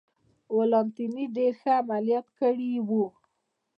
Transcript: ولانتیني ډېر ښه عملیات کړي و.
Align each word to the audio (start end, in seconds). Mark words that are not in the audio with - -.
ولانتیني 0.57 1.25
ډېر 1.35 1.51
ښه 1.61 1.71
عملیات 1.81 2.27
کړي 2.39 2.71
و. 2.87 2.89